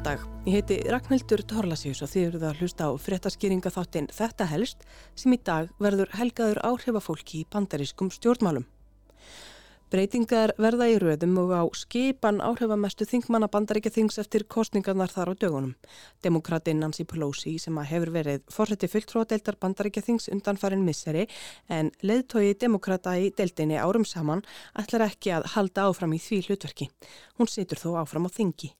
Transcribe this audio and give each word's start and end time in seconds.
Góðan 0.00 0.16
dag, 0.16 0.28
ég 0.48 0.54
heiti 0.56 0.76
Ragnhildur 0.88 1.42
Torlasjós 1.44 1.98
og 2.00 2.08
þið 2.08 2.22
eruð 2.30 2.44
að 2.48 2.60
hlusta 2.62 2.86
á 2.88 2.90
fréttaskýringa 2.96 3.68
þáttinn 3.74 4.06
Þetta 4.16 4.46
helst 4.48 4.86
sem 5.12 5.34
í 5.36 5.38
dag 5.44 5.68
verður 5.76 6.08
helgaður 6.16 6.60
áhrifafólki 6.64 7.42
í 7.42 7.48
bandarískum 7.52 8.08
stjórnmálum. 8.08 8.64
Breytingar 9.92 10.54
verða 10.56 10.88
í 10.88 10.96
röðum 11.04 11.36
og 11.42 11.52
á 11.52 11.62
skipan 11.76 12.40
áhrifamestu 12.40 13.04
þingmanna 13.12 13.50
bandaríkja 13.52 13.92
þings 13.98 14.16
eftir 14.24 14.46
kostningarnar 14.48 15.12
þar 15.12 15.34
á 15.36 15.40
dögunum. 15.44 15.76
Demokratin 16.24 16.80
Nancy 16.80 17.04
Pelosi 17.04 17.58
sem 17.60 17.76
að 17.76 17.92
hefur 17.92 18.16
verið 18.16 18.48
fórseti 18.48 18.88
fulltróðadeildar 18.88 19.60
bandaríkja 19.60 20.06
þings 20.08 20.32
undanfarin 20.32 20.86
misseri 20.86 21.28
en 21.68 21.92
leðtogi 22.00 22.56
demokrata 22.56 23.18
í 23.20 23.34
deildinni 23.36 23.76
árum 23.76 24.08
saman 24.08 24.46
ætlar 24.72 25.10
ekki 25.10 25.36
að 25.36 25.52
halda 25.58 25.90
áfram 25.92 26.16
í 26.16 26.24
því 26.24 26.46
hlutverki. 26.48 26.88
Hún 27.36 27.52
situr 27.52 27.84
þó 27.84 27.98
áfram 28.00 28.24
á 28.24 28.32
þingi. 28.32 28.78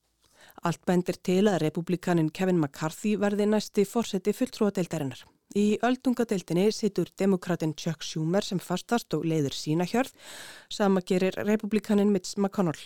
Allt 0.60 0.82
bendir 0.84 1.16
til 1.24 1.46
að 1.48 1.62
republikanin 1.62 2.28
Kevin 2.36 2.58
McCarthy 2.60 3.14
verði 3.20 3.46
næsti 3.48 3.86
fórseti 3.88 4.34
fulltróðadeildarinnar. 4.36 5.22
Í 5.56 5.80
öldungadeildinni 5.82 6.68
situr 6.70 7.08
demokratin 7.18 7.72
Chuck 7.74 8.04
Schumer 8.06 8.44
sem 8.46 8.60
fastast 8.62 9.16
og 9.16 9.24
leiður 9.26 9.56
sína 9.56 9.86
hjörð. 9.88 10.12
Sama 10.70 11.02
gerir 11.02 11.34
republikanin 11.48 12.12
Mitch 12.12 12.36
McConnell. 12.38 12.84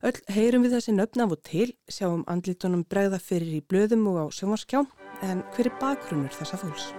Öll 0.00 0.22
heyrum 0.32 0.64
við 0.64 0.78
þessi 0.78 0.94
nöfn 0.94 1.26
af 1.26 1.36
og 1.36 1.44
til, 1.50 1.74
sjáum 1.90 2.24
andlitunum 2.30 2.86
bregða 2.88 3.20
fyrir 3.20 3.58
í 3.58 3.62
blöðum 3.66 4.08
og 4.14 4.22
á 4.24 4.26
sjónvarskjá, 4.38 4.86
en 5.26 5.44
hver 5.52 5.68
er 5.68 5.78
bakgrunnur 5.82 6.38
þessa 6.38 6.62
fólks? 6.62 6.92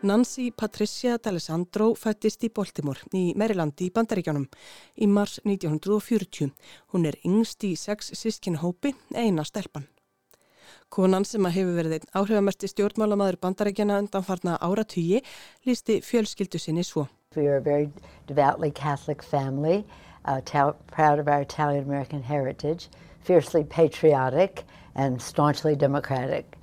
Nancy 0.00 0.52
Patricia 0.52 1.16
D'Alessandro 1.18 1.88
fættist 1.98 2.44
í 2.46 2.52
Baltimore 2.54 3.08
í 3.18 3.32
Merilandi 3.34 3.88
í 3.88 3.90
Bandaríkjónum 3.90 4.44
í 4.94 5.08
mars 5.10 5.40
1940. 5.42 6.52
Hún 6.94 7.06
er 7.08 7.16
yngst 7.26 7.66
í 7.66 7.72
sex 7.74 8.12
sískinhópi, 8.14 8.92
eina 9.18 9.42
stelpan. 9.42 9.88
Konan 10.88 11.26
sem 11.26 11.42
að 11.48 11.56
hefur 11.56 11.74
verið 11.80 11.96
einn 11.96 12.12
áhrifamesti 12.20 12.70
stjórnmálamaður 12.70 13.40
bandarækjana 13.42 13.98
undanfarna 14.04 14.54
áratugji 14.62 15.24
lísti 15.66 15.98
fjölskyldu 16.06 16.62
sinni 16.62 16.86
svo. 16.86 17.08
We 17.34 17.48
are 17.48 17.58
a 17.58 17.60
very 17.60 17.90
devoutly 18.28 18.70
Catholic 18.70 19.22
family, 19.22 19.84
uh, 20.24 20.40
proud 20.94 21.18
of 21.18 21.26
our 21.26 21.42
Italian-American 21.42 22.22
heritage, 22.22 22.86
fiercely 23.20 23.64
patriotic 23.64 24.62
and 24.94 25.20
staunchly 25.20 25.74
democratic. 25.74 26.57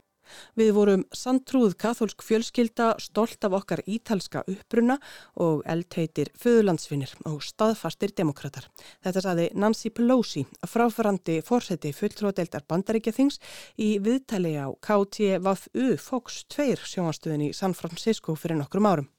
Við 0.59 0.71
vorum 0.75 1.05
sandtrúð 1.15 1.75
kathólsk 1.81 2.23
fjölskylda, 2.25 2.95
stolt 2.99 3.47
af 3.47 3.55
okkar 3.59 3.83
ítalska 3.87 4.43
uppbruna 4.51 4.99
og 5.41 5.63
eldheitir 5.69 6.31
föðulandsfinnir 6.39 7.15
og 7.29 7.41
staðfastir 7.45 8.15
demokrater. 8.17 8.69
Þetta 9.05 9.25
saði 9.25 9.49
Nancy 9.55 9.91
Pelosi, 9.95 10.45
fráfærandi 10.67 11.41
fórseti 11.45 11.93
fulltróðdeldar 11.95 12.67
bandaríkjathings 12.69 13.41
í 13.77 13.95
viðtali 14.03 14.55
á 14.59 14.67
KTVU 14.81 15.97
Fox 16.01 16.43
2 16.55 16.79
sjónastöðin 16.85 17.49
í 17.49 17.53
San 17.53 17.77
Francisco 17.77 18.35
fyrir 18.39 18.59
nokkrum 18.61 18.89
árum. 18.89 19.11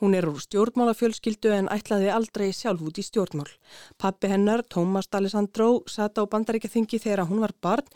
Hún 0.00 0.16
er 0.16 0.26
úr 0.28 0.40
stjórnmálafjölskyldu 0.40 1.52
en 1.54 1.70
ætlaði 1.72 2.10
aldrei 2.14 2.50
sjálf 2.56 2.82
út 2.86 3.00
í 3.00 3.04
stjórnmál. 3.04 3.48
Pappi 4.00 4.30
hennar, 4.32 4.64
Tómas 4.64 5.10
D'Alessandro, 5.12 5.82
sata 5.86 6.24
á 6.24 6.30
bandaríkjaþingi 6.32 7.00
þegar 7.02 7.26
hún 7.28 7.44
var 7.44 7.54
barn 7.60 7.88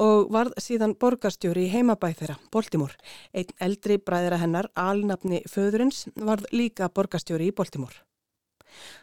og 0.00 0.30
varð 0.32 0.56
síðan 0.58 0.96
borgarstjóri 1.00 1.68
í 1.68 1.72
heimabæð 1.74 2.20
þeirra, 2.22 2.38
Baltimore. 2.50 2.96
Einn 3.36 3.56
eldri 3.60 3.98
bræðira 3.98 4.40
hennar, 4.40 4.70
alnafni 4.74 5.42
föðurins, 5.48 6.06
varð 6.16 6.48
líka 6.52 6.88
borgarstjóri 6.88 7.50
í 7.50 7.56
Baltimore. 7.56 8.00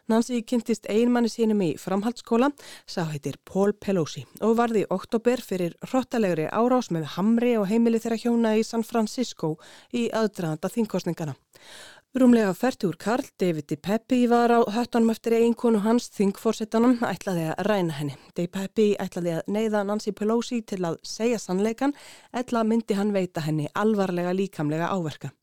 Nancy 0.07 0.41
kynntist 0.47 0.87
einmanni 0.91 1.29
sínum 1.31 1.61
í 1.65 1.69
framhaldsskóla, 1.79 2.49
sá 2.87 3.03
heitir 3.11 3.37
Paul 3.47 3.73
Pelosi 3.75 4.23
og 4.39 4.55
varði 4.59 4.85
í 4.85 4.89
oktober 4.93 5.43
fyrir 5.43 5.75
hrottalegri 5.89 6.47
árás 6.47 6.91
með 6.95 7.09
Hamri 7.17 7.55
og 7.59 7.67
heimili 7.71 8.01
þeirra 8.03 8.21
hjóna 8.21 8.55
í 8.57 8.63
San 8.67 8.85
Francisco 8.87 9.55
í 9.91 10.07
aðdraðanda 10.15 10.71
þingkostningana. 10.71 11.35
Rúmlega 12.15 12.53
færtur 12.55 12.95
Karl 12.95 13.25
David 13.39 13.77
Peppi 13.81 14.29
var 14.29 14.49
á 14.49 14.63
höttanum 14.71 15.11
eftir 15.11 15.33
eiginkonu 15.35 15.81
hans 15.83 16.07
þingforsettanum 16.15 17.01
ætlaði 17.03 17.49
að 17.51 17.65
ræna 17.67 17.93
henni. 17.97 18.15
Dave 18.33 18.47
Peppi 18.47 18.85
ætlaði 18.95 19.33
að 19.35 19.49
neyða 19.51 19.81
Nancy 19.83 20.13
Pelosi 20.15 20.61
til 20.63 20.79
að 20.87 20.95
segja 21.03 21.37
sannleikan 21.37 21.93
eðla 22.31 22.63
myndi 22.63 22.95
hann 22.95 23.11
veita 23.13 23.43
henni 23.43 23.67
alvarlega 23.75 24.31
líkamlega 24.33 24.87
áverka. 24.87 25.33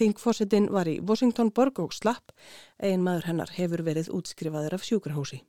Þingforsettin 0.00 0.70
var 0.72 0.88
í 0.88 0.96
Washington 0.98 1.52
borg 1.52 1.78
og 1.84 1.92
slapp, 1.92 2.32
ein 2.80 3.04
maður 3.04 3.28
hennar 3.28 3.52
hefur 3.58 3.84
verið 3.84 4.08
útskrifaður 4.08 4.78
af 4.78 4.88
sjúkrahósi. 4.88 5.42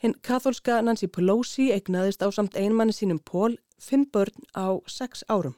Hinn 0.00 0.16
katholska 0.24 0.80
Nancy 0.80 1.06
Pelosi 1.12 1.68
eignaðist 1.76 2.24
á 2.24 2.32
samt 2.32 2.56
einmanni 2.56 2.96
sínum 2.96 3.20
Pól 3.20 3.60
fimm 3.78 4.08
börn 4.08 4.48
á 4.56 4.80
sex 4.88 5.28
árum 5.28 5.54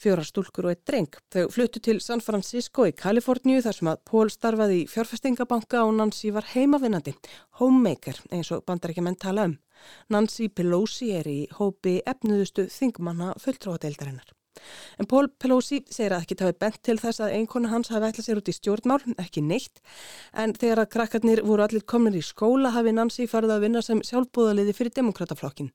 fjóra 0.00 0.24
stúlkur 0.24 0.68
og 0.68 0.74
eitt 0.74 0.84
dreng. 0.88 1.18
Þau 1.32 1.46
fluttu 1.52 1.82
til 1.84 2.00
San 2.00 2.22
Francisco 2.24 2.86
í 2.88 2.94
Kaliforníu 2.96 3.60
þar 3.64 3.76
sem 3.76 3.92
að 3.92 4.02
Pól 4.10 4.32
starfaði 4.32 4.82
í 4.82 4.88
fjárfestingabanka 4.90 5.84
og 5.84 5.94
Nancy 5.98 6.32
var 6.34 6.48
heimavinnandi, 6.54 7.14
homemaker 7.60 8.20
eins 8.32 8.52
og 8.54 8.64
bandarækjumenn 8.68 9.20
tala 9.20 9.48
um. 9.50 9.56
Nancy 10.12 10.50
Pelosi 10.52 11.12
er 11.16 11.28
í 11.30 11.38
hópi 11.56 12.00
efnuðustu 12.08 12.68
þingmanna 12.72 13.32
fulltróðadeildarinnar. 13.40 14.34
En 15.00 15.08
Pól 15.08 15.28
Pelosi 15.40 15.80
segir 15.88 16.12
að 16.12 16.24
ekki 16.24 16.36
tafi 16.40 16.56
bent 16.60 16.80
til 16.84 16.96
þess 17.00 17.22
að 17.24 17.34
einkona 17.38 17.70
hans 17.72 17.90
hafi 17.92 18.10
ætlað 18.10 18.26
sér 18.26 18.40
út 18.40 18.50
í 18.50 18.54
stjórnmál, 18.56 19.00
ekki 19.22 19.42
neitt, 19.46 19.80
en 20.36 20.52
þegar 20.58 20.82
að 20.84 20.90
krakkarnir 20.96 21.42
voru 21.46 21.64
allir 21.64 21.86
komin 21.88 22.18
í 22.18 22.24
skóla 22.24 22.74
hafi 22.74 22.92
Nancy 22.96 23.28
farið 23.30 23.54
að 23.56 23.64
vinna 23.66 23.84
sem 23.86 24.02
sjálfbúðaliði 24.04 24.76
fyrir 24.76 24.96
demokrataflokkin. 24.98 25.70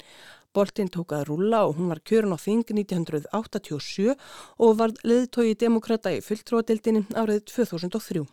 Boltinn 0.56 0.92
tók 0.92 1.12
að 1.16 1.28
rúla 1.30 1.66
og 1.68 1.76
hún 1.78 1.92
var 1.92 2.02
kjörun 2.08 2.36
á 2.36 2.40
þing 2.40 2.64
1987 2.72 4.16
og 4.58 4.78
var 4.80 4.96
leðtói 5.04 5.54
demokrata 5.60 6.14
í 6.16 6.24
fulltróðadildinni 6.24 7.06
árið 7.20 7.44
2003. 7.52 8.24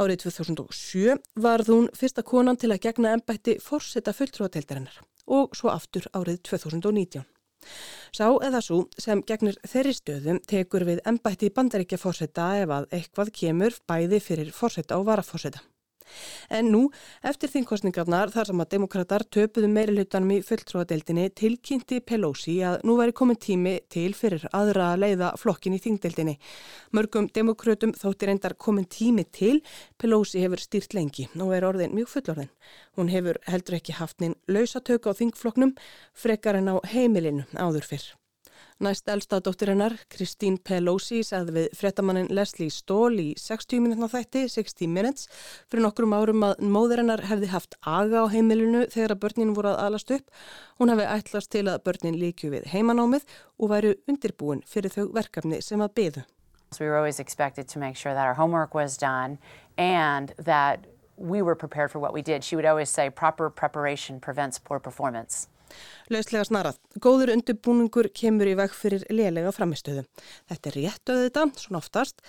Árið 0.00 0.22
2007 0.28 1.16
var 1.42 1.64
hún 1.66 1.88
fyrsta 1.96 2.22
konan 2.22 2.60
til 2.60 2.70
að 2.70 2.84
gegna 2.86 3.16
ennbætti 3.16 3.56
fórseta 3.64 4.14
fulltróðadeildarinnar 4.14 5.00
og 5.30 5.56
svo 5.56 5.72
aftur 5.72 6.06
árið 6.14 6.42
2019. 6.50 7.24
Sá 8.16 8.26
eða 8.46 8.60
svo 8.64 8.78
sem 8.98 9.20
gegnir 9.28 9.58
þeirri 9.68 9.92
stöðum 9.96 10.38
tekur 10.52 10.86
við 10.88 11.02
ennbætti 11.10 11.50
bandaríkja 11.56 12.00
fórseta 12.00 12.46
ef 12.62 12.72
að 12.76 12.88
eitthvað 12.96 13.34
kemur 13.42 13.76
bæði 13.90 14.22
fyrir 14.24 14.54
fórseta 14.56 14.98
og 15.00 15.06
varafórseta. 15.10 15.60
En 16.50 16.70
nú, 16.72 16.82
eftir 17.26 17.50
þingkostningarnar 17.52 18.32
þar 18.34 18.50
sem 18.50 18.62
að 18.64 18.70
demokrater 18.74 19.24
töpuðu 19.36 19.70
meiri 19.72 19.96
hlutanum 19.96 20.34
í 20.36 20.40
fulltróðadeildinni 20.46 21.28
tilkynnti 21.38 22.00
Pelosi 22.06 22.58
að 22.66 22.80
nú 22.88 22.96
væri 23.00 23.16
komin 23.16 23.40
tími 23.40 23.76
til 23.92 24.12
fyrir 24.18 24.46
aðra 24.56 24.92
að 24.94 25.04
leiða 25.04 25.32
flokkin 25.40 25.76
í 25.76 25.82
þingdeildinni. 25.82 26.36
Mörgum 26.96 27.30
demokrautum 27.34 27.94
þóttir 27.96 28.34
endar 28.34 28.56
komin 28.58 28.88
tími 28.90 29.26
til, 29.30 29.58
Pelosi 29.98 30.42
hefur 30.44 30.62
stýrt 30.62 30.96
lengi 30.96 31.28
og 31.38 31.54
er 31.56 31.68
orðin 31.68 31.94
mjög 31.96 32.14
fullorðin. 32.14 32.54
Hún 32.98 33.12
hefur 33.12 33.40
heldur 33.48 33.78
ekki 33.80 33.98
haft 33.98 34.20
neinn 34.20 34.38
lausatöku 34.50 35.12
á 35.12 35.18
þingflokknum 35.18 35.76
frekar 36.14 36.60
en 36.60 36.72
á 36.72 36.76
heimilinu 36.92 37.46
áður 37.56 37.86
fyrr. 37.92 38.19
Næst 38.80 39.08
elsta 39.12 39.40
dóttir 39.44 39.68
hennar, 39.68 39.92
Kristín 40.08 40.54
Pelosi, 40.64 41.20
sagði 41.26 41.52
við 41.56 41.66
frettamannin 41.76 42.30
Leslie 42.32 42.72
Stól 42.72 43.18
í 43.20 43.34
60 43.36 43.82
minútna 43.84 44.08
þætti, 44.08 44.46
60 44.48 44.88
minutes, 44.88 45.26
fyrir 45.68 45.84
nokkrum 45.84 46.14
árum 46.16 46.46
að 46.48 46.62
móður 46.64 47.02
hennar 47.02 47.24
hefði 47.28 47.50
haft 47.52 47.76
aga 47.84 48.24
á 48.24 48.32
heimilinu 48.32 48.86
þegar 48.88 49.16
að 49.16 49.22
börnin 49.26 49.54
voru 49.58 49.74
að 49.74 49.82
alast 49.84 50.14
upp. 50.16 50.28
Hún 50.80 50.94
hefði 50.94 51.08
ætlast 51.12 51.52
til 51.52 51.66
að 51.68 51.82
börnin 51.84 52.16
líkju 52.22 52.54
við 52.56 52.70
heimanámið 52.72 53.28
og 53.60 53.74
væru 53.74 53.92
undirbúin 54.08 54.64
fyrir 54.64 54.96
þau 54.96 55.10
verkefni 55.12 55.60
sem 55.60 55.84
að 55.84 55.94
byðu. 56.00 56.24
We 56.78 56.86
were 56.86 56.96
always 56.96 57.20
expected 57.20 57.68
to 57.68 57.78
make 57.78 57.96
sure 57.96 58.14
that 58.14 58.26
our 58.26 58.34
homework 58.34 58.74
was 58.74 58.96
done 58.96 59.38
and 59.76 60.32
that 60.38 60.86
we 61.20 61.42
were 61.42 61.54
prepared 61.54 61.90
for 61.90 61.98
what 61.98 62.14
we 62.14 62.22
did. 62.22 62.42
She 62.42 62.56
would 62.56 62.64
always 62.64 62.88
say 62.88 63.10
proper 63.10 63.50
preparation 63.50 64.20
prevents 64.20 64.58
poor 64.58 64.78
performance. 64.78 65.48
Lauslega 66.10 66.46
snarað. 66.48 66.78
Góður 67.02 67.32
undirbúningur 67.34 68.10
kemur 68.16 68.50
í 68.50 68.54
veg 68.58 68.74
fyrir 68.76 69.04
lélega 69.12 69.52
framistöðu. 69.54 70.06
Þetta 70.50 70.70
er 70.70 70.78
rétt 70.78 71.12
auðvitað, 71.14 71.52
svona 71.64 71.82
oftast, 71.82 72.24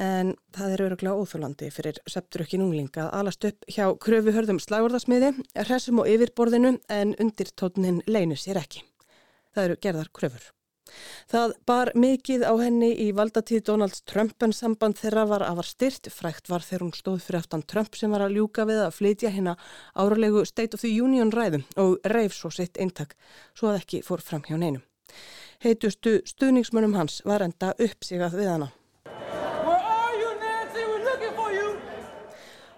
en 0.00 0.34
það 0.56 0.74
er 0.74 0.84
öruglega 0.88 1.20
óþúlandi 1.20 1.70
fyrir 1.74 2.00
septurökkin 2.10 2.64
unglinga 2.66 3.06
að 3.06 3.14
alast 3.20 3.48
upp 3.50 3.70
hjá 3.70 3.86
kröfu 4.00 4.34
hörðum 4.34 4.60
slagurðasmiði, 4.62 5.32
hressum 5.64 6.02
og 6.02 6.10
yfirborðinu 6.10 6.76
en 6.92 7.16
undir 7.22 7.54
tótnin 7.56 8.02
leinu 8.06 8.36
sér 8.38 8.62
ekki. 8.64 8.84
Það 9.54 9.70
eru 9.70 9.80
gerðar 9.86 10.12
kröfur. 10.14 10.52
Það 11.30 11.54
bar 11.66 11.90
mikið 11.94 12.44
á 12.46 12.52
henni 12.60 12.90
í 13.04 13.08
valdatíð 13.16 13.64
Donald 13.70 14.00
Trump 14.10 14.42
en 14.46 14.54
samband 14.56 14.98
þeirra 15.00 15.26
var 15.30 15.44
að 15.46 15.60
var 15.60 15.70
styrt. 15.70 16.10
Frækt 16.12 16.50
var 16.52 16.64
þegar 16.66 16.86
hún 16.86 16.94
stóð 16.96 17.20
fyrir 17.26 17.40
aftan 17.42 17.66
Trump 17.66 17.98
sem 17.98 18.14
var 18.14 18.26
að 18.26 18.38
ljúka 18.38 18.66
við 18.68 18.84
að 18.84 18.96
flytja 18.98 19.34
hérna 19.34 19.56
áralegu 19.94 20.44
State 20.48 20.76
of 20.78 20.84
the 20.84 20.92
Union 21.00 21.32
ræðum 21.34 21.66
og 21.80 21.98
reif 22.14 22.36
svo 22.36 22.52
sitt 22.54 22.78
eintak 22.78 23.16
svo 23.54 23.72
að 23.72 23.82
ekki 23.82 24.04
fór 24.06 24.22
fram 24.22 24.44
hjá 24.46 24.56
neinum. 24.58 24.82
Heitustu 25.64 26.18
stuðningsmönum 26.28 26.96
hans 26.98 27.22
var 27.24 27.44
enda 27.46 27.72
uppsigað 27.78 28.40
við 28.40 28.50
hana. 28.52 28.72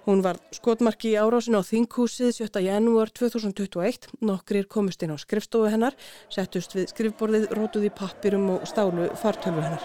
Hún 0.06 0.20
var 0.22 0.36
skotmarki 0.54 1.08
í 1.10 1.16
árásinu 1.18 1.58
á 1.58 1.66
Þinghúsið 1.66 2.28
7. 2.36 2.60
janúar 2.62 3.10
2021. 3.10 4.04
Nokkrir 4.22 4.68
komust 4.70 5.00
inn 5.02 5.10
á 5.10 5.18
skrifstofu 5.18 5.66
hennar, 5.66 5.96
settust 6.30 6.76
við 6.78 6.92
skrifborðið, 6.92 7.46
rótuð 7.58 7.88
í 7.88 7.90
pappirum 7.90 8.44
og 8.54 8.68
stálu 8.70 9.08
fartölvu 9.18 9.64
hennar. 9.66 9.82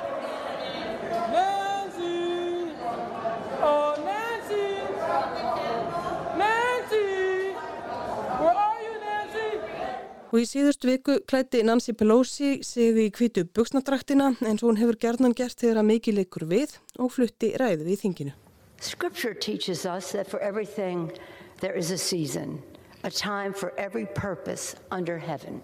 Og 10.29 10.37
í 10.37 10.45
síðust 10.45 10.85
viku 10.85 11.17
klætti 11.25 11.65
Nancy 11.65 11.97
Pelosi 11.97 12.61
sig 12.61 13.01
í 13.07 13.09
kvitu 13.09 13.47
buksnadraktina 13.49 14.35
eins 14.45 14.61
og 14.61 14.69
hún 14.69 14.79
hefur 14.83 15.01
gerðnan 15.01 15.33
gert 15.33 15.57
þegar 15.57 15.81
að 15.81 15.91
mikið 15.95 16.21
leikur 16.21 16.47
við 16.53 16.77
og 17.01 17.09
flutti 17.17 17.55
ræðu 17.57 17.89
við 17.89 18.05
þinginu. 18.05 18.37
Scripture 18.81 19.35
teaches 19.35 19.85
us 19.85 20.11
that 20.11 20.27
for 20.27 20.39
everything 20.39 21.11
there 21.59 21.73
is 21.75 21.91
a 21.91 21.97
season, 21.99 22.61
a 23.03 23.11
time 23.11 23.53
for 23.53 23.77
every 23.77 24.07
purpose 24.07 24.75
under 24.89 25.19
heaven. 25.19 25.61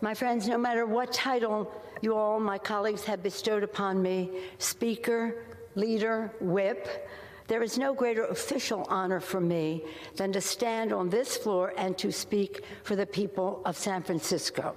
My 0.00 0.12
friends, 0.12 0.48
no 0.48 0.58
matter 0.58 0.86
what 0.86 1.12
title 1.12 1.72
you 2.00 2.16
all, 2.16 2.40
my 2.40 2.58
colleagues, 2.58 3.04
have 3.04 3.22
bestowed 3.22 3.62
upon 3.62 4.02
me, 4.02 4.28
speaker, 4.58 5.44
leader, 5.76 6.32
whip, 6.40 7.08
There 7.46 7.62
is 7.62 7.76
no 7.76 7.92
greater 7.92 8.24
official 8.26 8.86
honor 8.88 9.20
for 9.20 9.40
me 9.40 9.84
than 10.16 10.32
to 10.32 10.40
stand 10.40 10.92
on 10.92 11.10
this 11.10 11.36
floor 11.36 11.74
and 11.76 11.98
to 11.98 12.10
speak 12.10 12.64
for 12.82 12.96
the 12.96 13.06
people 13.06 13.60
of 13.64 13.76
San 13.76 14.02
Francisco. 14.02 14.74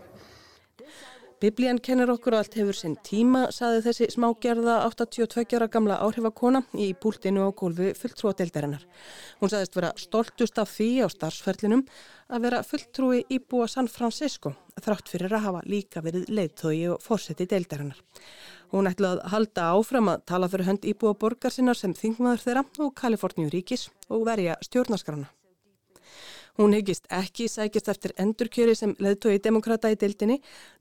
Biblían 1.46 1.78
kennir 1.78 2.10
okkur 2.10 2.34
allt 2.34 2.56
hefur 2.58 2.74
sinn 2.74 2.96
tíma, 3.06 3.44
saði 3.54 3.84
þessi 3.86 4.06
smágerða 4.16 4.80
82 4.88 5.44
ára 5.60 5.68
gamla 5.70 6.00
áhrifakona 6.02 6.64
í 6.82 6.88
púltinu 6.98 7.44
á 7.46 7.54
gólfi 7.54 7.92
fulltrúadeildarinnar. 8.00 8.82
Hún 9.44 9.54
saðist 9.54 9.78
vera 9.78 9.92
stoltust 10.02 10.58
af 10.58 10.74
því 10.74 10.90
á 11.06 11.08
starfsferlinum 11.14 11.86
að 12.34 12.48
vera 12.48 12.64
fulltrúi 12.66 13.22
íbúa 13.38 13.70
San 13.70 13.92
Francisco, 13.92 14.56
þrátt 14.82 15.14
fyrir 15.14 15.38
að 15.38 15.46
hafa 15.46 15.64
líka 15.70 16.02
verið 16.02 16.34
leiðtói 16.34 16.82
og 16.96 17.06
fórseti 17.06 17.46
deildarinnar. 17.46 18.02
Hún 18.74 18.90
ætlaði 18.90 19.22
að 19.22 19.34
halda 19.36 19.70
áfram 19.78 20.14
að 20.16 20.28
tala 20.34 20.50
fyrir 20.50 20.72
hönd 20.72 20.90
íbúa 20.96 21.14
borgar 21.14 21.54
sinnar 21.54 21.78
sem 21.78 21.94
þingmaður 21.94 22.48
þeirra 22.48 22.70
og 22.82 22.96
Kaliforníu 22.98 23.54
ríkis 23.54 23.92
og 24.10 24.26
verja 24.26 24.58
stjórnaskrána. 24.66 25.30
Hún 26.56 26.72
hegist 26.72 27.10
ekki 27.12 27.50
sækist 27.52 27.90
eftir 27.92 28.14
endurkjöri 28.22 28.78
sem 28.80 28.94
leðtói 29.04 29.42
demokrata 29.44 29.90
í 29.92 29.98
deildinni, 30.00 30.38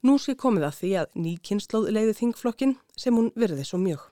nú 0.07 0.15
sé 0.21 0.37
komið 0.39 0.69
að 0.69 0.77
því 0.77 0.91
að 1.01 1.09
ný 1.19 1.33
kynnslóð 1.43 1.89
leiði 1.91 2.13
þingflokkin 2.21 2.77
sem 2.95 3.17
hún 3.19 3.33
virði 3.35 3.65
svo 3.67 3.81
mjög. 3.81 4.05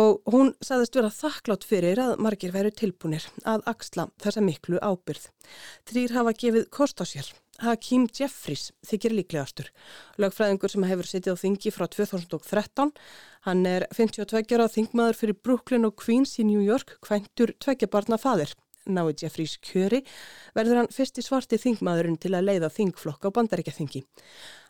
Og 0.00 0.22
hún 0.32 0.54
saðist 0.64 0.96
vera 0.96 1.10
þakklátt 1.12 1.66
fyrir 1.66 2.00
að 2.00 2.22
margir 2.24 2.54
veru 2.54 2.70
tilbúinir 2.72 3.26
að 3.44 3.66
axla 3.68 4.06
þessa 4.22 4.40
miklu 4.46 4.80
ábyrð. 4.80 5.28
Þrýr 5.90 6.16
hafa 6.16 6.34
gefið 6.44 6.68
kost 6.72 7.02
á 7.02 7.04
sér 7.04 7.28
Hakeem 7.60 8.06
Jeffries 8.16 8.70
þykir 8.86 9.18
líklegastur. 9.18 9.68
Lögfræðingur 10.16 10.72
sem 10.72 10.86
hefur 10.88 11.10
sittið 11.10 11.36
á 11.36 11.42
þingi 11.42 11.74
frá 11.74 11.90
2013. 11.92 12.94
Hann 13.44 13.66
er 13.68 13.84
52 13.92 14.56
ára 14.56 14.70
þingmaður 14.70 15.20
fyrir 15.20 15.40
Brooklyn 15.44 15.84
og 15.90 15.98
Queens 16.00 16.38
í 16.40 16.46
New 16.48 16.64
York, 16.64 16.96
kvæntur 17.04 17.52
tveggjabarna 17.60 18.16
fadir 18.22 18.54
nái 18.88 19.12
Jeffries 19.20 19.56
kjöri, 19.64 20.00
verður 20.56 20.80
hann 20.80 20.90
fyrst 20.94 21.20
í 21.20 21.24
svarti 21.24 21.58
þingmaðurinn 21.60 22.18
til 22.20 22.32
að 22.36 22.46
leiða 22.48 22.70
þingflokk 22.72 23.26
á 23.26 23.34
bandaríkjaþingi. 23.36 24.02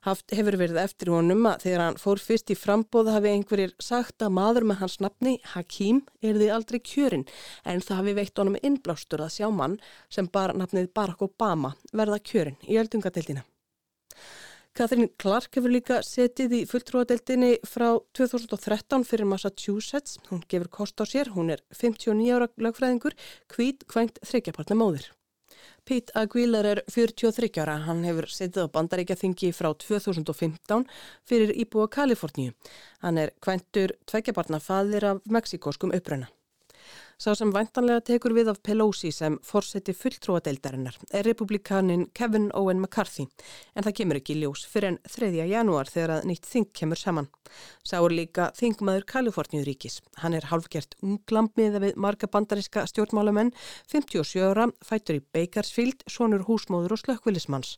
Haft 0.06 0.32
hefur 0.32 0.56
verið 0.56 0.80
eftir 0.80 1.12
honum 1.12 1.44
að 1.50 1.66
þegar 1.66 1.84
hann 1.84 2.00
fór 2.00 2.22
fyrst 2.24 2.50
í 2.50 2.56
frambóð 2.56 3.12
hafi 3.12 3.34
einhverjir 3.34 3.74
sagt 3.82 4.24
að 4.24 4.34
maður 4.38 4.66
með 4.70 4.80
hans 4.80 4.98
nafni, 5.04 5.36
Hakim, 5.52 6.02
er 6.24 6.40
því 6.40 6.50
aldrei 6.54 6.80
kjörin 6.80 7.26
en 7.68 7.84
það 7.84 8.00
hafi 8.00 8.16
veitt 8.16 8.40
honum 8.40 8.60
innblástur 8.62 9.24
að 9.26 9.34
sjá 9.36 9.48
mann 9.52 9.76
sem 10.08 10.28
bar 10.32 10.56
nafnið 10.56 10.92
Barack 10.96 11.26
Obama 11.28 11.74
verða 11.92 12.18
kjörin 12.24 12.56
í 12.64 12.80
öldungadeildina. 12.80 13.44
Katrín 14.70 15.08
Clark 15.18 15.56
hefur 15.58 15.72
líka 15.74 15.96
setið 16.06 16.52
í 16.54 16.58
fulltrúadeildinni 16.70 17.56
frá 17.66 17.88
2013 18.14 19.02
fyrir 19.08 19.26
Massachusetts. 19.26 20.20
Hún 20.30 20.44
gefur 20.46 20.70
kost 20.70 21.02
á 21.02 21.04
sér, 21.10 21.32
hún 21.34 21.50
er 21.50 21.64
59 21.74 22.30
ára 22.30 22.46
lagfræðingur, 22.54 23.16
hvít 23.50 23.82
kvænt 23.90 24.22
þryggjapartna 24.22 24.78
móðir. 24.78 25.10
Pete 25.84 26.14
Aguilar 26.14 26.68
er 26.70 26.84
43 26.86 27.58
ára, 27.58 27.80
hann 27.88 28.04
hefur 28.06 28.30
setið 28.30 28.70
á 28.70 28.74
bandaríkja 28.78 29.18
þingi 29.18 29.50
frá 29.56 29.72
2015 29.74 30.86
fyrir 31.26 31.50
Íbúa 31.50 31.90
Kaliforníu. 31.90 32.54
Hann 33.02 33.18
er 33.18 33.34
kvæntur 33.42 33.98
tveggjabarna 34.06 34.62
faðir 34.62 35.08
af 35.14 35.24
meksikóskum 35.26 35.90
uppröna. 35.98 36.30
Sá 37.20 37.34
sem 37.36 37.50
vantanlega 37.52 38.00
tekur 38.08 38.32
við 38.32 38.48
af 38.48 38.62
Pelosi 38.64 39.10
sem 39.12 39.34
fórseti 39.44 39.92
fulltrúadeildarinnar 39.92 40.94
er 41.12 41.26
republikanin 41.28 42.06
Kevin 42.16 42.46
Owen 42.56 42.78
McCarthy 42.80 43.26
en 43.76 43.84
það 43.84 43.94
kemur 43.98 44.18
ekki 44.22 44.38
ljós 44.38 44.62
fyrir 44.64 44.94
en 44.94 44.96
3. 45.04 45.28
janúar 45.50 45.90
þegar 45.92 46.14
að 46.14 46.30
nýtt 46.30 46.48
þing 46.48 46.70
kemur 46.80 46.96
saman. 46.96 47.28
Sá 47.84 47.98
er 47.98 48.14
líka 48.16 48.46
þingmaður 48.56 49.04
Kaliforníuríkis. 49.12 49.98
Hann 50.22 50.38
er 50.38 50.48
halvgert 50.48 50.96
unglamp 51.04 51.60
miða 51.60 51.84
við 51.84 52.00
marga 52.00 52.30
bandariska 52.32 52.86
stjórnmálamenn, 52.88 53.52
57 53.92 54.40
ára, 54.40 54.70
fætur 54.80 55.20
í 55.20 55.24
Bakersfield, 55.36 56.08
sonur 56.08 56.48
húsmóður 56.48 56.96
og 56.96 57.04
slökkvillismanns. 57.04 57.76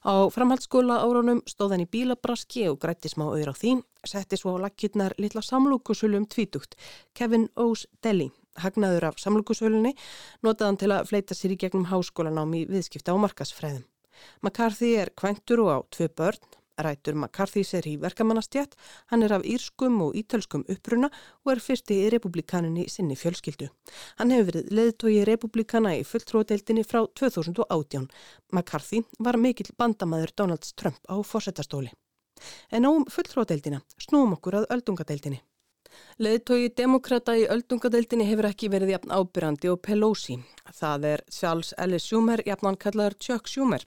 Á 0.00 0.32
framhaldsskóla 0.32 1.02
árunum 1.04 1.44
stóð 1.44 1.76
hann 1.76 1.84
í 1.84 1.90
bílabraski 1.92 2.70
og 2.72 2.80
grætti 2.80 3.12
smá 3.12 3.28
auður 3.28 3.52
á 3.52 3.54
því, 3.60 3.78
setti 4.08 4.40
svo 4.40 4.56
á 4.56 4.64
lakkirnar 4.64 5.18
litla 5.20 5.44
samlúkusölum 5.44 6.24
tvítugt, 6.24 6.80
Kevin 7.12 7.50
O's 7.52 7.84
Deli 8.00 8.32
hagnaður 8.64 9.10
af 9.10 9.20
samlukusölunni, 9.22 9.94
notaðan 10.46 10.80
til 10.80 10.92
að 10.94 11.08
fleita 11.10 11.36
sér 11.38 11.54
í 11.54 11.60
gegnum 11.62 11.88
háskólanám 11.92 12.54
í 12.58 12.64
viðskipta 12.70 13.14
og 13.14 13.22
markasfræðum. 13.26 13.84
McCarthy 14.42 14.94
er 14.98 15.12
kvæntur 15.14 15.62
og 15.64 15.70
á 15.70 15.78
tvö 15.94 16.08
börn, 16.10 16.40
rætur 16.78 17.16
McCarthy 17.18 17.64
sér 17.66 17.86
í 17.90 17.96
verkamannastjætt, 18.00 18.76
hann 19.10 19.22
er 19.26 19.34
af 19.34 19.46
írskum 19.46 19.98
og 20.04 20.14
ítölskum 20.18 20.64
uppruna 20.70 21.10
og 21.44 21.52
er 21.54 21.62
fyrsti 21.62 21.98
í 22.04 22.10
republikaninni 22.14 22.86
sinni 22.92 23.16
fjölskyldu. 23.18 23.68
Hann 24.18 24.34
hefur 24.34 24.52
verið 24.52 24.72
leðtói 24.78 25.24
republikana 25.26 25.96
í 25.98 26.04
fulltróðdeildinni 26.06 26.86
frá 26.86 27.04
2018. 27.20 28.08
McCarthy 28.52 29.02
var 29.18 29.40
mikill 29.40 29.74
bandamæður 29.78 30.34
Donalds 30.36 30.74
Trump 30.74 31.02
á 31.10 31.18
fórsetastóli. 31.22 31.90
En 32.70 32.86
á 32.86 32.90
fulltróðdeildina 33.10 33.82
snúum 33.98 34.36
okkur 34.38 34.60
að 34.60 34.68
öldungadeildinni. 34.76 35.42
Leðtói 36.18 36.72
demokrata 36.74 37.36
í 37.38 37.44
öldungadeildinni 37.46 38.24
hefur 38.26 38.48
ekki 38.48 38.66
verið 38.72 38.90
jafn 38.96 39.12
ábyrrandi 39.14 39.68
og 39.70 39.76
Pelosi. 39.86 40.34
Það 40.74 41.04
er 41.12 41.20
Charles 41.30 41.70
L. 41.78 41.94
Schumer, 42.02 42.42
jafnan 42.42 42.74
kallaður 42.74 43.14
Chuck 43.22 43.46
Schumer. 43.46 43.84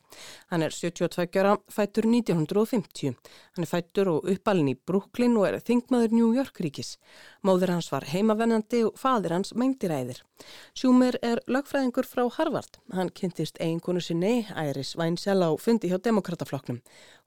Hann 0.48 0.64
er 0.64 0.72
72 0.72 1.42
ára, 1.42 1.58
fættur 1.68 2.08
1950. 2.08 3.18
Hann 3.58 3.68
er 3.68 3.70
fættur 3.70 4.14
og 4.14 4.32
uppalinn 4.32 4.72
í 4.72 4.78
Brooklyn 4.80 5.36
og 5.36 5.50
er 5.50 5.60
þingmaður 5.60 6.16
New 6.16 6.32
York 6.32 6.64
ríkis. 6.64 6.96
Móður 7.44 7.76
hans 7.76 7.92
var 7.92 8.08
heimavennandi 8.08 8.86
og 8.88 8.96
fadir 8.96 9.36
hans 9.36 9.52
mengdiræðir. 9.52 10.24
Schumer 10.74 11.20
er 11.22 11.44
lögfræðingur 11.52 12.08
frá 12.08 12.24
Harvard. 12.38 12.80
Hann 12.96 13.12
kynntist 13.12 13.60
eiginkonu 13.60 14.02
sinni, 14.02 14.48
Iris 14.56 14.96
Weinzell, 14.96 15.44
á 15.44 15.52
fundi 15.60 15.92
hjá 15.92 16.00
demokratafloknum. 16.00 16.80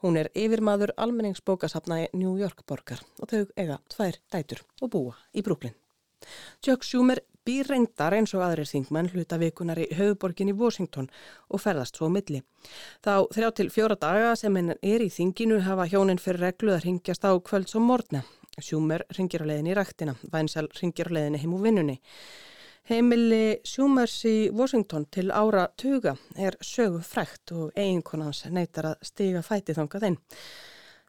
Hún 0.03 0.19
er 0.21 0.33
yfirmaður 0.37 0.97
almenningsbókasafna 1.01 2.03
í 2.03 2.09
New 2.17 2.35
York 2.41 2.65
borgar 2.69 3.05
og 3.21 3.31
þau 3.31 3.47
eiga 3.57 3.79
tvær 3.93 4.19
dætur 4.35 4.65
og 4.83 4.91
búa 4.95 5.19
í 5.35 5.43
Brooklyn. 5.43 5.75
Chuck 6.65 6.87
Schumer 6.87 7.21
býr 7.45 7.69
reyndar 7.69 8.15
eins 8.17 8.33
og 8.37 8.43
aðrir 8.47 8.69
þingmenn 8.69 9.11
hluta 9.13 9.37
vikunar 9.41 9.81
í 9.83 9.91
höfuborgin 9.99 10.49
í 10.53 10.57
Washington 10.57 11.11
og 11.51 11.61
ferðast 11.61 11.99
svo 11.99 12.09
milli. 12.13 12.41
Þá 13.05 13.29
þrjá 13.35 13.51
til 13.59 13.69
fjóra 13.75 13.99
daga 14.01 14.33
sem 14.41 14.57
henn 14.57 14.73
er 14.79 15.05
í 15.05 15.11
þinginu 15.13 15.61
hafa 15.67 15.87
hjóninn 15.91 16.23
fyrir 16.23 16.47
reglu 16.49 16.73
að 16.73 16.87
ringjast 16.87 17.29
á 17.29 17.33
kvölds 17.37 17.77
og 17.77 17.85
morgna. 17.85 18.25
Sjúmer 18.63 19.05
ringir 19.19 19.43
á 19.45 19.49
leiðinni 19.51 19.75
í 19.75 19.77
rættina, 19.77 20.15
Vænsal 20.33 20.69
ringir 20.79 21.11
á 21.11 21.15
leiðinni 21.19 21.43
heim 21.43 21.57
úr 21.57 21.65
vinnunni. 21.67 21.99
Heimili 22.85 23.61
Sjúmers 23.65 24.19
í 24.29 24.51
Washington 24.53 25.07
til 25.13 25.31
ára 25.33 25.67
tuga 25.81 26.15
er 26.37 26.57
sögu 26.61 27.01
frækt 27.01 27.55
og 27.57 27.73
eiginkonans 27.81 28.45
neytar 28.53 28.91
að 28.93 29.07
stiga 29.09 29.43
fætið 29.43 29.81
þangað 29.81 30.09
einn. 30.11 30.19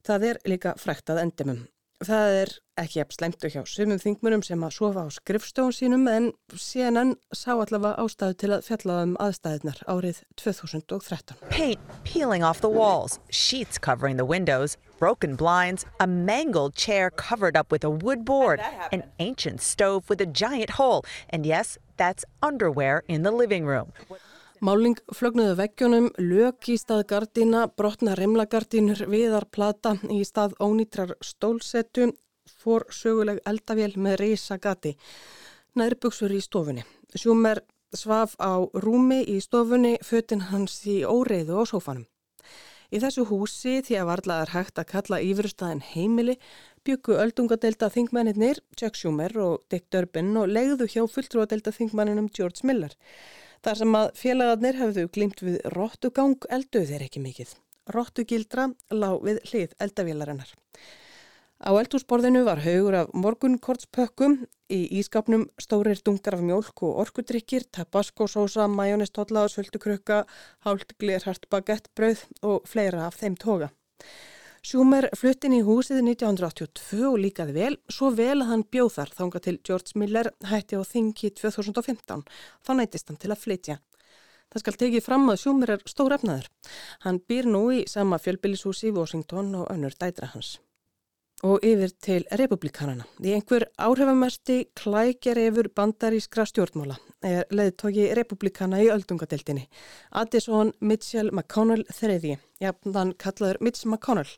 Það 0.05 0.27
er 0.29 0.39
líka 0.47 0.75
frækt 0.79 1.11
að 1.11 1.21
endimum. 1.25 1.59
Það 2.03 2.33
er 2.41 2.49
ekki 2.75 2.99
eftir 2.99 3.15
slemtu 3.15 3.49
hjá 3.53 3.61
sumum 3.71 3.99
þingmunum 4.03 4.41
sem 4.43 4.63
að 4.67 4.73
sofa 4.75 5.05
á 5.07 5.15
skrifstofun 5.15 5.75
sínum 5.77 6.09
en 6.11 6.25
CNN 6.51 7.13
sá 7.31 7.53
allavega 7.53 7.95
ástæðu 8.03 8.35
til 8.41 8.49
að 8.51 8.65
fjalla 8.67 8.97
um 9.05 9.13
aðstæðunar 9.23 9.79
árið 9.87 10.19
2013. 10.35 11.39
Paint 11.47 11.79
peeling 12.03 12.43
off 12.43 12.59
the 12.59 12.67
walls, 12.67 13.19
sheets 13.29 13.79
covering 13.79 14.17
the 14.17 14.27
windows, 14.27 14.75
broken 14.99 15.37
blinds, 15.37 15.85
a 16.01 16.05
mangled 16.05 16.75
chair 16.75 17.09
covered 17.09 17.55
up 17.55 17.71
with 17.71 17.85
a 17.85 17.89
wood 17.89 18.25
board, 18.25 18.59
an 18.91 19.03
ancient 19.19 19.61
stove 19.61 20.09
with 20.09 20.19
a 20.19 20.25
giant 20.25 20.71
hole, 20.71 21.05
and 21.29 21.45
yes, 21.45 21.77
that's 21.95 22.25
underwear 22.43 23.03
in 23.07 23.23
the 23.23 23.31
living 23.31 23.65
room. 23.65 23.93
Máling 24.63 24.95
flögnuðu 25.11 25.57
veggjónum, 25.59 26.05
lög 26.15 26.69
í 26.71 26.77
stað 26.79 27.01
gardina, 27.09 27.65
brotna 27.67 28.13
remlagardinur, 28.15 29.01
viðarplata 29.11 29.97
í 30.13 30.21
stað 30.23 30.55
ónýtrar 30.63 31.11
stólsetu, 31.19 32.13
fór 32.47 32.85
söguleg 32.87 33.41
eldavél 33.43 33.97
með 33.99 34.19
reysa 34.21 34.55
gati. 34.57 34.95
Nærbuksur 35.75 36.31
í 36.31 36.39
stofunni. 36.39 36.85
Sjúmer 37.15 37.65
svaf 37.91 38.37
á 38.39 38.63
rúmi 38.79 39.25
í 39.27 39.41
stofunni, 39.43 39.97
fötinn 39.99 40.47
hans 40.53 40.79
í 40.87 41.01
óreiðu 41.03 41.59
á 41.59 41.63
sófanum. 41.67 42.07
Í 42.95 43.01
þessu 43.03 43.25
húsi 43.27 43.81
því 43.83 43.97
að 43.99 44.09
varlaðar 44.11 44.53
hægt 44.53 44.79
að 44.79 44.91
kalla 44.93 45.19
yfirstæðin 45.19 45.81
heimili 45.83 46.37
byggu 46.85 47.17
öldungadelta 47.19 47.89
þingmennir 47.91 48.61
Chuck 48.77 48.95
Schumer 48.95 49.33
og 49.41 49.65
Dick 49.73 49.89
Durbin 49.91 50.35
og 50.37 50.47
legðu 50.47 50.87
hjá 50.87 51.01
fulltrúadelta 51.09 51.73
þingmenninum 51.75 52.29
George 52.31 52.63
Miller. 52.63 52.93
Þar 53.65 53.77
sem 53.79 53.95
að 53.97 54.07
félagarnir 54.13 54.75
hefðu 54.77 55.03
glimt 55.09 55.39
við 55.41 55.55
róttugang 55.73 56.43
elduð 56.53 56.91
þeir 56.91 57.03
ekki 57.07 57.21
mikið. 57.23 57.53
Róttugildra 57.95 58.67
lág 58.93 59.23
við 59.25 59.39
hlið 59.49 59.73
eldavélarinnar. 59.81 60.51
Á 61.65 61.73
eldhúsborðinu 61.73 62.43
var 62.45 62.61
haugur 62.61 62.97
af 62.99 63.15
morgunkortspökkum, 63.17 64.35
í 64.69 64.79
ískapnum 64.99 65.47
stórir 65.57 65.97
dungar 66.05 66.37
af 66.37 66.45
mjölk 66.45 66.85
og 66.85 67.01
orkudrykkir, 67.07 67.65
tabaskosósa, 67.73 68.67
majónistotla, 68.69 69.47
svöldukrukka, 69.49 70.27
hálft 70.67 70.93
glirhart 71.01 71.49
bagettbröð 71.49 72.21
og 72.45 72.69
fleira 72.69 73.07
af 73.07 73.17
þeim 73.17 73.33
toga. 73.33 73.71
Sjúmer 74.65 75.05
fluttin 75.13 75.53
í 75.53 75.59
húsið 75.61 75.99
1982 76.01 77.03
og 77.05 77.19
líkaði 77.21 77.53
vel, 77.53 77.75
svo 77.85 78.09
vel 78.17 78.39
að 78.39 78.47
hann 78.49 78.63
bjóð 78.73 78.95
þar 78.95 79.11
þánga 79.19 79.41
til 79.45 79.53
George 79.67 80.01
Miller 80.01 80.31
hætti 80.49 80.79
á 80.79 80.81
þingi 80.81 81.29
2015. 81.37 82.25
Þá 82.65 82.71
nætist 82.79 83.11
hann 83.11 83.21
til 83.21 83.29
að 83.35 83.43
flytja. 83.43 83.77
Það 84.49 84.63
skal 84.63 84.77
tekið 84.81 85.05
fram 85.05 85.29
að 85.29 85.41
Sjúmer 85.43 85.75
er 85.75 85.85
stór 85.85 86.17
efnaður. 86.17 86.49
Hann 87.05 87.21
býr 87.29 87.45
nú 87.45 87.67
í 87.77 87.85
sama 87.91 88.17
fjölbillishúsi 88.17 88.89
í 88.89 88.95
Washington 88.97 89.53
og 89.61 89.69
önnur 89.69 89.93
dætra 90.01 90.33
hans 90.33 90.55
og 91.43 91.65
yfir 91.65 91.91
til 91.99 92.23
republikanana. 92.39 93.03
Í 93.19 93.33
einhver 93.35 93.67
áhrifamesti 93.81 94.69
klækjarefur 94.77 95.67
bandarískra 95.75 96.45
stjórnmála 96.47 96.95
er 97.25 97.45
leðtóki 97.51 98.07
republikana 98.15 98.79
í 98.83 98.89
öldungadeildinni. 98.93 99.65
Addison 100.15 100.71
Mitchell 100.79 101.31
McConnell 101.33 101.83
III, 101.89 102.37
jafnan 102.61 103.13
kallaður 103.19 103.59
Mitch 103.65 103.85
McConnell. 103.85 104.31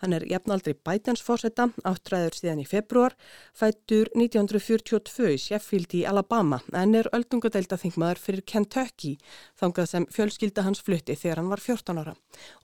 Hann 0.00 0.14
er 0.16 0.24
jafnaldri 0.30 0.76
Bidens 0.86 1.22
fórsetta, 1.26 1.68
áttræður 1.84 2.38
síðan 2.38 2.62
í 2.62 2.68
februar, 2.68 3.16
fættur 3.52 4.08
1942 4.14 5.34
í 5.34 5.40
Sheffield 5.42 5.96
í 5.98 6.04
Alabama, 6.08 6.62
en 6.72 6.94
er 6.96 7.10
öldungadeildaþingmaður 7.16 8.22
fyrir 8.22 8.46
Kentucky, 8.46 9.16
þangað 9.60 9.90
sem 9.92 10.06
fjölskylda 10.14 10.64
hans 10.68 10.84
flutti 10.86 11.18
þegar 11.18 11.42
hann 11.42 11.52
var 11.52 11.64
14 11.66 12.04
ára. 12.04 12.14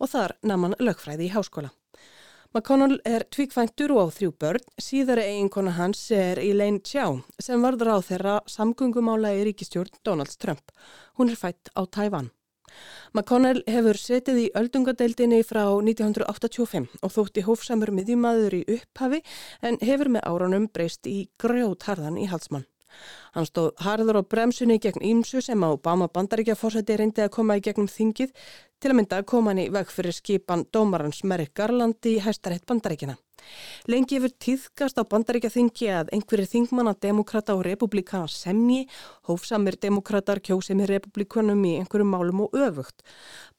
Og 0.01 0.15
þar 0.15 0.39
naman 0.47 0.79
lögfræði 0.81 1.29
í 1.29 1.35
háskóla. 1.35 1.75
McConnell 2.57 3.03
er 3.05 3.21
tvíkvæntur 3.29 3.93
og 3.93 4.09
á 4.09 4.17
þrjú 4.17 4.31
börn, 4.41 4.63
síðara 4.81 5.27
eiginkona 5.29 5.75
hans 5.77 5.99
er 6.17 6.39
Elaine 6.41 6.81
Chao 6.81 7.19
sem 7.37 7.61
varður 7.61 7.91
á 7.93 7.99
þeirra 8.01 8.37
samgöngumála 8.49 9.35
í 9.37 9.43
ríkistjórn 9.45 9.99
Donald 10.09 10.33
Trump. 10.41 10.73
Hún 11.21 11.29
er 11.29 11.37
fætt 11.37 11.69
á 11.77 11.85
Tævan. 11.85 12.31
McConnell 13.13 13.61
hefur 13.69 14.01
setið 14.01 14.41
í 14.41 14.47
öldungadeildinni 14.57 15.43
frá 15.45 15.67
1985 15.69 16.89
og 17.03 17.13
þótti 17.13 17.45
hófsamur 17.45 17.93
miðjumadur 17.93 18.57
í 18.57 18.63
upphafi 18.79 19.21
en 19.61 19.77
hefur 19.85 20.15
með 20.17 20.25
áranum 20.25 20.71
breyst 20.73 21.05
í 21.13 21.27
grjótharðan 21.37 22.17
í 22.17 22.25
halsmann. 22.33 22.65
Hann 23.37 23.49
stóð 23.49 23.73
harður 23.85 24.21
á 24.21 24.23
bremsunni 24.25 24.79
gegn 24.81 25.05
Ímsu 25.05 25.43
sem 25.45 25.65
á 25.67 25.69
Obama 25.69 26.09
bandaríkja 26.09 26.57
fórsætti 26.57 26.97
reyndi 26.97 27.25
að 27.25 27.35
koma 27.37 27.59
í 27.59 27.65
gegnum 27.67 27.91
þingið 27.91 28.33
til 28.81 28.91
að 28.91 28.99
mynda 29.01 29.21
að 29.21 29.29
koma 29.33 29.53
hann 29.53 29.65
í 29.67 29.71
veg 29.75 29.93
fyrir 29.93 30.17
skipan 30.17 30.67
dómarans 30.73 31.25
Merrick 31.25 31.55
Garland 31.55 32.09
í 32.09 32.19
hæstarétt 32.25 32.67
bandaríkina. 32.67 33.19
Lengi 33.87 34.17
yfir 34.19 34.33
tíðkast 34.43 34.99
á 34.99 35.03
bandaríkja 35.07 35.51
þingi 35.53 35.89
að 35.95 36.11
einhverjir 36.17 36.49
þingmanna 36.51 36.95
demokrata 37.03 37.55
og 37.55 37.63
republikana 37.67 38.27
semji, 38.31 38.87
hófsamir 39.29 39.79
demokratar 39.83 40.41
kjósið 40.43 40.81
með 40.81 40.91
republikunum 40.95 41.63
í 41.69 41.77
einhverjum 41.81 42.11
málum 42.17 42.45
og 42.47 42.57
öfugt. 42.59 43.05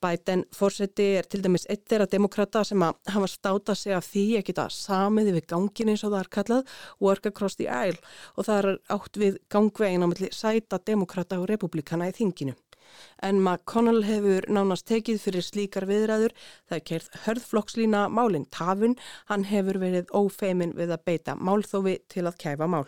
Biden 0.04 0.44
fórseti 0.54 1.08
er 1.22 1.30
til 1.30 1.42
dæmis 1.46 1.68
eitt 1.72 1.86
þeirra 1.90 2.10
demokrata 2.12 2.66
sem 2.68 2.84
að 2.84 3.00
hafa 3.16 3.32
státa 3.32 3.76
sig 3.76 3.96
af 3.96 4.12
því 4.12 4.26
að 4.40 4.48
geta 4.52 4.68
samiði 4.74 5.38
við 5.38 5.50
gangin 5.54 5.94
eins 5.94 6.04
og 6.04 6.14
það 6.14 6.20
er 6.20 6.32
kallað 6.38 6.78
work 7.00 7.32
across 7.32 7.58
the 7.58 7.70
aisle 7.72 8.02
og 8.36 8.50
það 8.50 8.60
er 8.60 8.80
átt 8.98 9.22
við 9.24 9.42
gangvegin 9.54 10.06
á 10.06 10.08
melli 10.12 10.32
sæta 10.36 10.82
demokrata 10.86 11.40
og 11.42 11.50
republikana 11.50 12.12
í 12.12 12.18
þinginu 12.18 12.58
en 13.24 13.42
McConnell 13.42 14.04
hefur 14.08 14.48
nánast 14.52 14.88
tekið 14.90 15.22
fyrir 15.24 15.46
slíkar 15.46 15.88
viðræður. 15.90 16.36
Það 16.70 16.78
er 16.78 16.86
kerð 16.92 17.10
hörðflokkslína 17.26 18.06
málinn 18.14 18.48
tafun. 18.54 18.98
Hann 19.32 19.48
hefur 19.50 19.82
verið 19.82 20.14
ófeimin 20.14 20.78
við 20.78 20.96
að 20.96 21.06
beita 21.10 21.36
málþófi 21.40 22.00
til 22.12 22.28
að 22.28 22.40
kæfa 22.44 22.70
mál. 22.70 22.88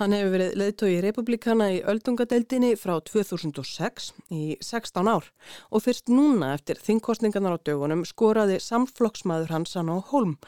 Hann 0.00 0.14
hefur 0.16 0.32
verið 0.32 0.54
leðtói 0.56 0.92
republikana 1.04 1.66
í 1.74 1.80
öldungadeildinni 1.92 2.70
frá 2.80 2.94
2006 3.04 4.06
í 4.32 4.56
16 4.64 5.10
ár 5.12 5.26
og 5.68 5.84
fyrst 5.84 6.08
núna 6.08 6.54
eftir 6.56 6.80
þingkostningarnar 6.80 7.60
á 7.60 7.64
dögunum 7.68 8.06
skoraði 8.08 8.56
samflokksmaður 8.64 9.52
hans 9.52 9.76
hann 9.76 9.92
á 9.92 10.00
holm. 10.08 10.38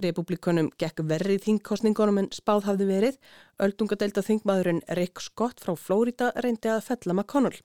Republikanum 0.00 0.72
gekk 0.80 1.04
verri 1.12 1.36
þingkostningunum 1.44 2.22
en 2.24 2.32
spáð 2.32 2.70
hafði 2.70 2.88
verið. 2.88 3.20
Öldungadeilda 3.60 4.24
þingmaðurinn 4.24 4.82
Rick 4.96 5.20
Scott 5.20 5.60
frá 5.60 5.76
Flórida 5.76 6.32
reyndi 6.40 6.72
að 6.72 6.86
fella 6.88 7.12
McConnell. 7.12 7.60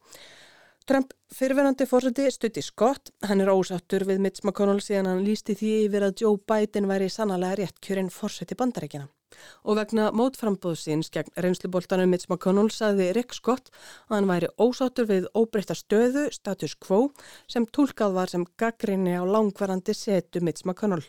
Trump 0.90 1.12
fyrirverandi 1.30 1.86
fórseti 1.86 2.26
stutti 2.34 2.62
Scott. 2.66 3.12
Hann 3.30 3.44
er 3.44 3.52
ósattur 3.54 4.02
við 4.10 4.22
Mitch 4.24 4.42
McConnell 4.42 4.82
síðan 4.82 5.12
hann 5.12 5.26
lísti 5.26 5.54
því 5.58 5.72
yfir 5.86 6.06
að 6.08 6.24
Joe 6.24 6.40
Biden 6.50 6.88
væri 6.90 7.10
sannlega 7.14 7.60
rétt 7.60 7.78
kjörinn 7.86 8.10
fórseti 8.10 8.58
bandarækina. 8.58 9.06
Og 9.64 9.78
vegna 9.78 10.10
mótframbóðsins 10.18 11.12
gegn 11.14 11.32
reynsluboltanum 11.46 12.10
Mitch 12.12 12.28
McConnell 12.28 12.74
saði 12.74 13.12
Rick 13.16 13.38
Scott 13.38 13.70
að 14.10 14.18
hann 14.18 14.30
væri 14.32 14.50
ósattur 14.58 15.08
við 15.08 15.28
óbreyta 15.38 15.78
stöðu, 15.78 16.28
status 16.34 16.74
quo, 16.76 17.12
sem 17.48 17.68
tólkað 17.70 18.18
var 18.18 18.34
sem 18.34 18.46
gaggrinni 18.60 19.14
á 19.16 19.24
langvarandi 19.24 19.96
setu 19.96 20.42
Mitch 20.42 20.66
McConnell. 20.66 21.06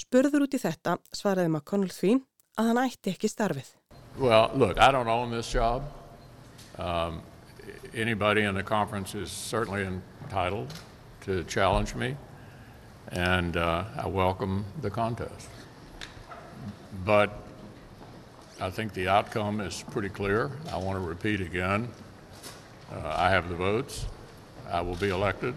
Spörður 0.00 0.48
út 0.48 0.56
í 0.56 0.62
þetta 0.64 0.96
svaraði 1.12 1.52
McConnell 1.52 1.92
því 1.94 2.16
að 2.56 2.72
hann 2.72 2.82
ætti 2.88 3.12
ekki 3.12 3.30
starfið. 3.30 3.76
Well, 4.18 4.48
look, 4.56 4.80
I 4.80 4.90
don't 4.90 5.08
own 5.08 5.30
this 5.30 5.52
job. 5.52 5.84
Um, 6.78 7.20
anybody 7.94 8.42
in 8.42 8.54
the 8.54 8.62
conference 8.62 9.14
is 9.14 9.30
certainly 9.30 9.86
entitled 10.24 10.72
to 11.22 11.44
challenge 11.44 11.94
me, 11.94 12.16
and 13.08 13.56
uh, 13.56 13.84
I 13.96 14.06
welcome 14.06 14.64
the 14.80 14.90
contest. 14.90 15.48
But 17.04 17.30
I 18.60 18.70
think 18.70 18.92
the 18.92 19.08
outcome 19.08 19.60
is 19.60 19.84
pretty 19.90 20.08
clear. 20.08 20.50
I 20.72 20.76
want 20.76 21.02
to 21.02 21.06
repeat 21.06 21.40
again 21.40 21.88
uh, 22.92 23.14
I 23.16 23.30
have 23.30 23.48
the 23.48 23.54
votes, 23.54 24.06
I 24.70 24.80
will 24.80 24.96
be 24.96 25.08
elected. 25.08 25.54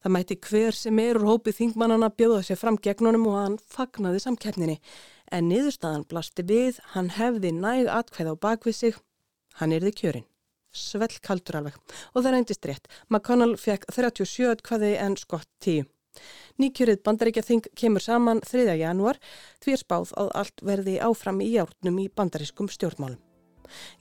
Það 0.00 0.12
mæti 0.16 0.36
hver 0.40 0.72
sem 0.72 0.98
er 1.02 1.18
úr 1.20 1.26
hópið 1.28 1.58
þingmannana 1.58 2.08
bjóða 2.16 2.40
sér 2.46 2.56
fram 2.56 2.78
gegnunum 2.80 3.26
og 3.28 3.36
hann 3.36 3.58
fagnaði 3.60 4.22
samkeppninni. 4.24 4.78
En 5.28 5.50
niðurstaðan 5.52 6.08
blasti 6.08 6.46
við, 6.48 6.80
hann 6.96 7.12
hefði 7.18 7.52
næg 7.52 7.92
atkvæð 7.92 8.32
á 8.32 8.34
bakvið 8.48 8.78
sig, 8.78 9.00
hann 9.60 9.76
erði 9.76 9.92
kjörinn 10.00 10.29
svell 10.72 11.16
kaldur 11.24 11.60
alveg 11.60 11.78
og 12.14 12.22
það 12.24 12.34
reyndist 12.34 12.68
rétt. 12.68 12.90
McConnell 13.08 13.56
fekk 13.60 13.88
37 13.92 14.66
hvaði 14.66 14.92
en 15.00 15.16
skott 15.20 15.48
10. 15.64 15.88
Nýkjörið 16.60 17.02
bandaríkja 17.06 17.44
þing 17.46 17.70
kemur 17.78 18.04
saman 18.04 18.42
3. 18.44 18.66
januar 18.80 19.20
því 19.62 19.74
er 19.76 19.82
spáð 19.82 20.14
að 20.20 20.30
allt 20.42 20.64
verði 20.66 20.98
áfram 21.06 21.40
í 21.44 21.52
járnum 21.54 22.00
í 22.02 22.08
bandarískum 22.10 22.70
stjórnmálum. 22.72 23.20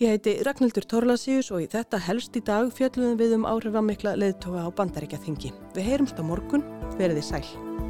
Ég 0.01 0.15
heiti 0.15 0.39
Ragnhildur 0.45 0.87
Torlasíus 0.89 1.51
og 1.53 1.61
í 1.61 1.69
þetta 1.69 2.01
helst 2.07 2.37
í 2.39 2.41
dag 2.45 2.71
fjöldluðum 2.73 3.19
við 3.21 3.37
um 3.37 3.47
áhrifamikla 3.49 4.15
leðtoga 4.17 4.65
á 4.65 4.69
bandaríkja 4.73 5.21
þingi. 5.25 5.53
Við 5.77 5.91
heyrumst 5.91 6.17
á 6.17 6.23
morgun, 6.25 6.65
verðið 6.97 7.29
sæl. 7.29 7.88